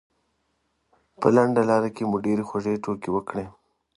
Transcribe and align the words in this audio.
په 1.19 1.27
لنډه 1.35 1.61
لاره 1.69 1.89
کې 1.95 2.03
مو 2.09 2.17
ډېرې 2.25 2.43
خوږې 2.49 2.81
ټوکې 2.83 3.09
وکړې. 3.13 3.45